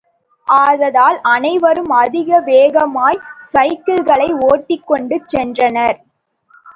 [0.47, 3.19] ஆதலால் அனைவரும் அதிக வேகமாய்
[3.51, 5.99] சைக்கிள்களை ஓட்டிக்கொண்டு சென்றனர்.